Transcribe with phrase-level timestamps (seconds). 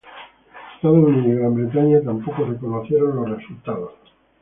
[0.77, 3.91] Estados Unidos y Gran Bretaña tampoco reconocieron los resultados.